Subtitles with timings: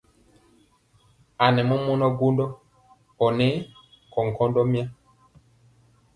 [1.43, 2.45] A nɛ mɔmɔnɔ gwondɔ
[3.23, 3.47] ɔ nɛ
[4.07, 4.83] nkɔnkɔndɔ mɔmya.